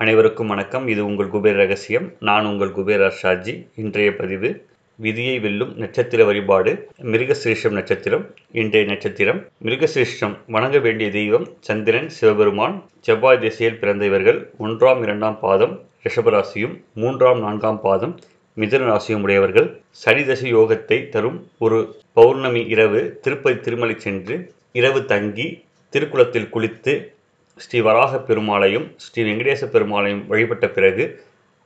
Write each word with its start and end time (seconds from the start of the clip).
அனைவருக்கும் 0.00 0.46
வணக்கம். 0.46 0.88
இது 0.88 1.04
உங்கள் 1.06 1.28
குபேர் 1.32 1.58
ரகசியம். 1.60 2.06
நான் 2.18 2.46
உங்கள் 2.46 2.68
குபேர் 2.68 3.02
ஷாஜி 3.20 3.52
இன்றைய 3.82 4.16
பதிவு 4.16 4.48
விதியை 4.98 5.38
வெல்லும் 5.38 5.70
நட்சத்திர 5.76 6.24
வழிபாடு 6.24 6.88
மிருகசிரேஷம் 7.12 7.76
நட்சத்திரம் 7.78 8.24
இன்றைய 8.52 8.86
நட்சத்திரம். 8.90 9.40
மிருகசிரேஷம் 9.64 10.34
வணங்க 10.46 10.78
வேண்டிய 10.78 11.10
தெய்வம் 11.10 11.46
சந்திரன் 11.60 12.08
சிவபெருமான் 12.08 12.82
செவ்வாய் 13.00 13.38
திசையில் 13.38 13.78
பிறந்த 13.78 14.04
இவர்கள் 14.04 14.40
ஒன்றாம் 14.58 15.02
இரண்டாம் 15.02 15.38
பாதம் 15.40 15.80
ரிஷபராசியும் 16.08 16.74
மூன்றாம் 16.94 17.40
நான்காம் 17.40 17.80
பாதம் 17.80 18.14
மிதுன 18.56 18.90
ராசியும் 18.90 19.22
உடையவர்கள். 19.22 19.80
சனி 19.90 20.24
தசை 20.24 20.54
யோகத்தை 20.54 21.08
தரும் 21.08 21.46
ஒரு 21.58 21.80
பௌர்ணமி 22.12 22.64
இரவு 22.76 23.18
திருப்பதி 23.22 23.60
திருமலை 23.60 23.98
சென்று 23.98 24.54
இரவு 24.72 25.04
தங்கி 25.04 25.48
திருக்குளத்தில் 25.92 26.52
குளித்து 26.54 27.13
ஸ்ரீ 27.58 27.78
வராக 27.86 28.18
பெருமாளையும் 28.28 28.86
ஸ்ரீ 29.04 29.20
வெங்கடேச 29.26 29.64
பெருமாளையும் 29.74 30.22
வழிபட்ட 30.30 30.66
பிறகு 30.76 31.04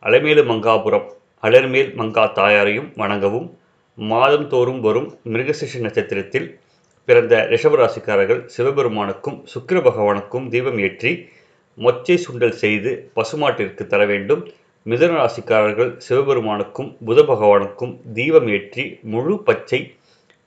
அலைமேலு 0.02 0.42
மங்காபுரம் 0.50 1.06
அலர்மேல் 1.42 1.90
மங்கா 2.00 2.24
தாயாரையும் 2.38 2.88
வணங்கவும் 3.00 3.48
மாதந்தோறும் 3.98 4.80
வரும் 4.80 5.08
மிருகசிஷ 5.32 5.80
நட்சத்திரத்தில் 5.84 6.48
பிறந்த 7.08 7.34
ரிஷபராசிக்காரர்கள் 7.52 8.42
சிவபெருமானுக்கும் 8.54 9.38
சுக்கிர 9.52 9.78
பகவானுக்கும் 9.80 10.46
தீபம் 10.48 10.78
ஏற்றி 10.78 11.12
மொச்சை 11.78 12.16
சுண்டல் 12.24 12.56
செய்து 12.62 12.90
பசுமாட்டிற்கு 13.16 13.84
தர 13.86 14.02
வேண்டும். 14.06 14.42
மிதுன 14.86 15.16
ராசிக்காரர்கள் 15.20 15.90
சிவபெருமானுக்கும் 16.06 16.90
புத 17.06 17.18
பகவானுக்கும் 17.30 17.94
தீபம் 18.12 18.48
ஏற்றி 18.56 18.84
முழு 19.12 19.34
பச்சை 19.48 19.80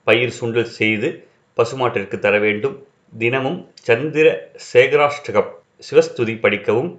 பயிர் 0.06 0.36
சுண்டல் 0.38 0.72
செய்து 0.78 1.08
பசுமாட்டிற்கு 1.56 2.18
தர 2.18 2.36
வேண்டும். 2.38 2.76
தினமும் 3.18 3.58
சந்திர 3.86 4.26
சேகராஷ்டகம் 4.72 5.50
சிவஸ்துதி 5.86 6.34
படிக்கவும். 6.38 6.90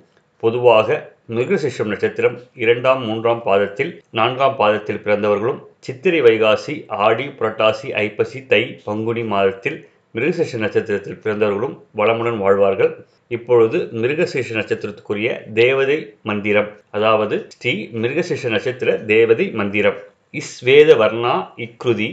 பொதுவாக 0.44 1.12
மிருகசிஷம் 1.30 1.92
நட்சத்திரம் 1.92 2.36
இரண்டாம் 2.56 3.02
மூன்றாம் 3.06 3.42
பாதத்தில் 3.44 3.92
நான்காம் 4.10 4.56
பாதத்தில் 4.56 5.02
பிறந்தவர்களும் 5.06 5.60
சித்திரை 5.80 6.22
வைகாசி 6.22 6.74
ஆடி 6.88 7.26
புரட்டாசி 7.28 7.90
ஐப்பசி 8.06 8.46
தை 8.46 8.62
பங்குனி 8.84 9.24
மாதத்தில் 9.24 9.78
மிருகசிஷ 10.16 10.58
நட்சத்திரத்தில் 10.58 11.20
பிறந்தவர்களும் 11.24 11.76
வளமுடன் 11.98 12.38
வாழ்வார்கள். 12.38 12.92
இப்பொழுது 13.28 13.78
மிருகசேஷ 14.02 14.48
நட்சத்திரத்துக்குரிய 14.60 15.30
தேவதை 15.54 15.98
மந்திரம் 16.24 16.70
அதாவது 16.92 17.38
ஸ்ரீ 17.56 17.74
மிருகசேஷ 17.94 18.50
நட்சத்திர 18.50 18.98
தேவதை 19.14 19.48
மந்திரம். 19.52 19.98
இஸ்வேத 20.42 20.92
வர்ணா 21.02 21.36
இக்ருதி 21.66 22.12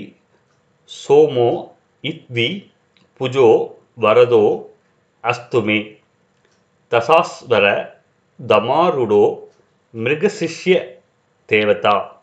சோமோ 0.90 1.50
இத்வி 2.02 2.48
புஜோ 3.20 3.48
வரதோ 4.00 4.44
அஸ்துமே. 5.22 5.78
தசாஸ்வர 6.90 7.66
தமாருடோ 8.48 9.24
மிருகசிஷ்ய 9.94 10.84
தேவதா. 11.44 12.22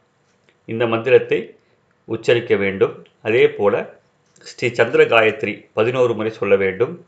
இந்த 0.65 0.87
மந்திரத்தை 0.87 1.55
உச்சரிக்க 2.05 2.55
வேண்டும். 2.55 3.05
அதே 3.21 3.49
போல 3.49 3.99
ஸ்ரீ 4.39 4.67
சந்திர 4.69 5.03
காயத்ரி 5.03 5.53
பதினோரு 5.73 6.13
முறை 6.13 6.31
சொல்ல 6.31 6.55
வேண்டும். 6.55 7.05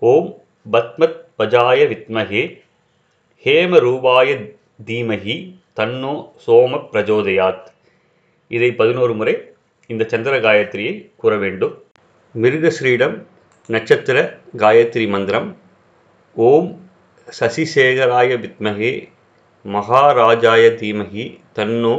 ஓம் 0.00 0.42
பத்மத் 0.72 1.18
பஜாய 1.38 1.86
வித்மகே. 1.92 2.42
ஹேம 3.44 3.78
ரூபாய 3.78 4.34
தீமகி 4.86 5.36
தன்னோ 5.76 6.12
சோம 6.46 6.80
பிரஜோதயாத். 6.92 7.66
இதை 8.48 8.72
பதினோரு 8.72 9.14
முறை 9.14 9.34
இந்த 9.86 10.04
சந்திர 10.04 10.40
காயத்ரியை 10.40 11.10
கூற 11.16 11.36
வேண்டும். 11.36 11.84
மிருகஸ்ரீடம் 12.34 13.16
நட்சத்திர 13.72 14.18
காயத்ரி 14.60 15.04
மந்திரம். 15.14 15.48
ஓம் 16.36 16.70
சசிசேகராய 17.38 18.30
வித்மகே 18.44 18.92
மகாராஜாய 19.64 20.62
தீமகி 20.80 21.24
தன்னோ 21.56 21.92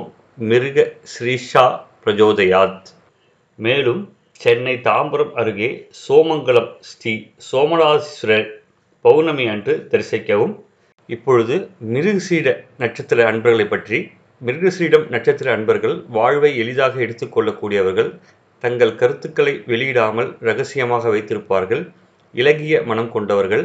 மிருக 0.49 0.77
ஸ்ரீஷா 1.11 1.65
பிரஜோதயாத். 2.03 2.89
மேலும் 3.59 4.01
சென்னை 4.41 4.75
தாம்பரம் 4.87 5.31
அருகே 5.41 5.69
சோமங்கலம் 6.01 6.71
ஸ்ரீ 6.89 7.13
சோமநாதீஸ்வரர் 7.51 8.49
பௌர்ணமி 9.05 9.45
அன்று 9.53 9.75
தரிசிக்கவும். 9.91 10.55
இப்பொழுது 11.09 11.55
மிருகசீட 11.93 12.47
நட்சத்திர 12.83 13.27
அன்பர்களை 13.31 13.67
பற்றி 13.75 13.99
மிருகசீடம் 14.41 15.07
நட்சத்திர 15.15 15.47
அன்பர்கள் 15.57 15.97
வாழ்வை 16.17 16.51
எளிதாக 16.61 16.93
எடுத்துக்கொள்ளக்கூடியவர்கள் 17.05 18.11
தங்கள் 18.63 18.93
கருத்துக்களை 18.95 19.53
வெளியிடாமல் 19.67 20.29
ரகசியமாக 20.41 21.03
வைத்திருப்பார்கள். 21.09 21.83
இலகிய 22.33 22.75
மனம் 22.83 23.11
கொண்டவர்கள் 23.11 23.63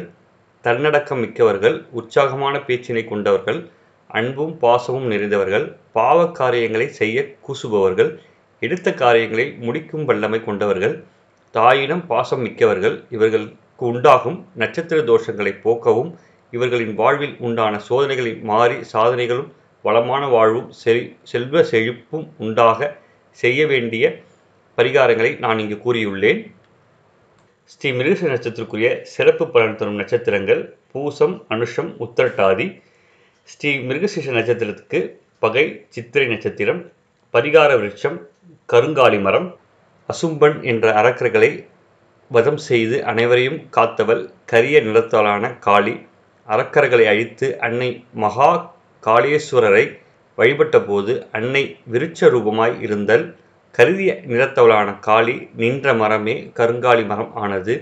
தன்னடக்கம் 0.64 1.20
மிக்கவர்கள் 1.20 1.76
உற்சாகமான 1.90 2.54
பேச்சினை 2.58 3.02
கொண்டவர்கள் 3.04 3.60
அன்பும் 4.10 4.54
பாசமும் 4.62 5.06
நிறைந்தவர்கள் 5.06 5.66
பாவ 5.92 6.18
காரியங்களை 6.30 6.86
செய்ய 6.92 7.24
கூசுபவர்கள் 7.46 8.10
எடுத்த 8.62 8.88
காரியங்களை 8.94 9.46
முடிக்கும் 9.58 10.04
வல்லமை 10.04 10.40
கொண்டவர்கள் 10.42 10.94
தாயிடம் 11.54 12.04
பாசம் 12.06 12.42
மிக்கவர்கள் 12.42 12.96
இவர்களுக்கு 13.08 13.84
உண்டாகும் 13.86 14.38
நட்சத்திர 14.54 14.98
தோஷங்களை 15.02 15.52
போக்கவும் 15.62 16.10
இவர்களின் 16.52 16.94
வாழ்வில் 16.94 17.36
உண்டான 17.38 17.74
சோதனைகளை 17.78 18.32
மாறி 18.42 18.76
சாதனைகளும் 18.92 19.50
வளமான 19.84 20.22
வாழ்வும் 20.26 20.70
செல் 20.74 21.04
செல்வ 21.22 21.62
செழிப்பும் 21.70 22.26
உண்டாக 22.38 22.88
செய்ய 23.38 23.60
வேண்டிய 23.66 24.04
பரிகாரங்களை 24.78 25.38
நான் 25.44 25.58
இங்கு 25.58 25.76
கூறியுள்ளேன். 25.84 26.40
ஸ்ரீ 27.64 27.88
மிருஷ 27.98 28.20
நட்சத்திரக்குரிய 28.32 28.88
சிறப்பு 29.02 29.44
பலன் 29.48 29.76
தரும் 29.76 30.00
நட்சத்திரங்கள் 30.00 30.60
பூசம் 30.92 31.36
அனுஷம் 31.54 31.90
உத்தரட்டாதி. 32.04 32.66
ஸ்ரீ 33.42 33.70
மிருகசீஷ 33.88 34.26
நட்சத்திரத்துக்கு 34.38 35.00
பகை 35.38 35.64
சித்திரை 35.88 36.26
நட்சத்திரம் 36.28 36.80
பரிகார 37.34 37.70
விருட்சம் 37.78 38.18
கருங்காலி 38.72 39.20
மரம் 39.20 39.48
அசும்பன் 40.08 40.56
என்ற 40.62 40.92
அரக்கர்களை 41.02 41.50
வதம் 42.30 42.60
செய்து 42.68 42.96
அனைவரையும் 43.04 43.58
காத்தவள் 43.76 44.22
கரிய 44.44 44.76
நிறத்தாலான 44.80 45.58
காளி 45.58 45.94
அரக்கர்களை 46.48 47.06
அழித்து 47.12 47.46
அன்னை 47.58 47.90
மகா 48.24 48.50
காளேஸ்வரரை 49.02 49.84
வழிபட்டபோது 50.38 51.12
அன்னை 51.32 51.64
விருட்ச 51.92 52.28
ரூபமாய் 52.34 52.76
இருந்தல். 52.80 53.26
கருதிய 53.74 54.10
நிறத்தவளான 54.30 54.88
காளி 55.06 55.34
நின்ற 55.60 55.92
மரமே 56.00 56.34
கருங்காலி 56.58 57.04
மரம் 57.10 57.32
ஆனது. 57.42 57.74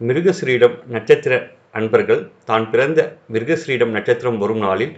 மிருகஸ்ரீடம் 0.00 0.76
நட்சத்திர 0.94 1.34
அன்பர்கள் 1.78 2.22
தான் 2.48 2.64
பிறந்த 2.72 3.00
மிருகஸ்ரீடம் 3.34 3.92
நட்சத்திரம் 3.96 4.38
வரும் 4.42 4.62
நாளில் 4.66 4.94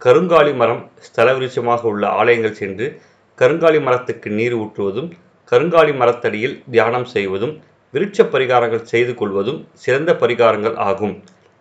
கருங்காலி 0.00 0.52
மரம் 0.60 0.82
ஸ்தல 1.06 1.34
விருட்சமாக 1.38 1.82
உள்ள 1.92 2.04
ஆலயங்கள் 2.20 2.58
சென்று 2.60 2.86
கருங்காலி 3.38 3.80
மரத்துக்கு 3.88 4.30
நீர் 4.38 4.56
ஊற்றுவதும் 4.62 5.10
கருங்காலி 5.52 5.94
மரத்தடியில் 6.00 6.56
தியானம் 6.74 7.06
செய்வதும் 7.14 7.54
விருட்ச 7.94 8.28
பரிகாரங்கள் 8.32 8.88
செய்து 8.92 9.14
கொள்வதும் 9.20 9.60
சிறந்த 9.84 10.10
பரிகாரங்கள் 10.22 10.76
ஆகும். 10.88 11.14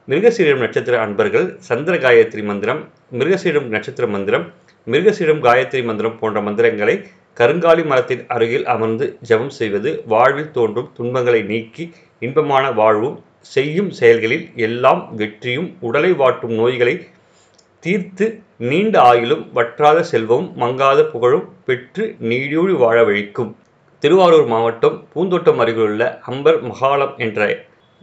மிருகசீடம் 0.08 0.64
நட்சத்திர 0.66 0.96
அன்பர்கள் 1.06 1.48
சந்திர 1.70 1.96
காயத்ரி 2.06 2.44
மந்திரம் 2.50 2.82
மிருகசீடம் 3.20 3.68
நட்சத்திர 3.76 4.06
மந்திரம் 4.16 4.46
மிருகசீடம் 4.88 5.42
காயத்ரி 5.48 5.82
மந்திரம் 5.90 6.20
போன்ற 6.20 6.40
மந்திரங்களை 6.48 6.96
கருங்காலி 7.38 7.84
மரத்தின் 7.90 8.24
அருகில் 8.28 8.66
அமர்ந்து 8.66 9.06
ஜெபம் 9.28 9.54
செய்வது 9.58 9.90
வாழ்வில் 10.12 10.50
தோன்றும் 10.52 10.90
துன்பங்களை 10.98 11.40
நீக்கி 11.52 11.84
இன்பமான 12.26 12.66
வாழ்வும் 12.80 13.16
செய்யும் 13.52 13.92
செயல்களில் 14.00 14.44
எல்லாம் 14.66 15.02
வெற்றியும் 15.20 15.70
உடலை 15.88 16.12
வாட்டும் 16.22 16.54
நோய்களை 16.60 16.96
தீர்த்து 17.84 18.28
நீண்ட 18.72 18.96
ஆயுளும் 19.12 19.46
வற்றாத 19.58 20.04
செல்வமும் 20.12 20.50
மங்காத 20.64 21.06
புகழும் 21.14 21.48
பெற்று 21.70 22.06
நீடூழி 22.30 22.76
வாழ 22.84 22.98
வழிக்கும். 23.04 23.52
திருவாரூர் 24.04 24.48
மாவட்டம் 24.54 24.98
பூந்தோட்டம் 25.14 25.64
அருகிலுள்ள 25.64 26.04
அம்பர் 26.32 26.60
மகாலம் 26.70 27.16
என்ற 27.26 27.50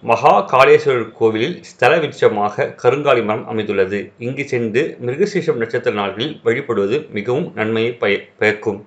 மகா 0.03 0.35
காளேஸ்வரர் 0.55 1.15
கோவிலில் 1.21 1.57
ஸ்தல 1.71 1.93
விருட்சமாக 2.01 2.73
கருங்காலி 2.83 3.23
மரம் 3.29 3.47
அமைந்துள்ளது. 3.53 4.01
இங்கு 4.27 4.45
சென்று 4.55 4.83
மிருகசீஷம் 5.07 5.63
நட்சத்திர 5.63 5.95
நாள்களில் 6.03 6.37
வழிபடுவது 6.45 6.99
மிகவும் 7.17 7.49
நன்மையை 7.61 7.95
பய 8.03 8.17
பயக்கும். 8.43 8.81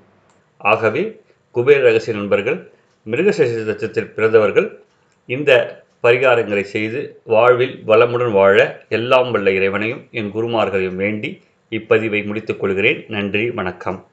ஆகவே 0.60 1.22
குபேர 1.52 1.82
ரகசிய 1.82 2.18
நண்பர்கள் 2.18 2.72
மிருகசேஷ 3.06 3.52
நட்சத்திரத்தில் 3.52 4.10
பிறந்தவர்கள் 4.10 4.80
இந்த 5.26 5.84
பரிகாரங்களை 6.04 6.62
செய்து 6.62 7.22
வாழ்வில் 7.24 7.84
வளமுடன் 7.88 8.32
வாழ 8.32 8.86
எல்லாம் 8.90 9.32
வல்ல 9.32 9.52
இறைவனையும் 9.52 10.08
என் 10.12 10.32
குருமார்களையும் 10.34 10.96
வேண்டி 10.96 11.42
இப்பதிவை 11.70 12.26
முடித்துக் 12.26 12.60
கொள்கிறேன். 12.60 13.06
நன்றி 13.08 13.52
வணக்கம். 13.52 14.09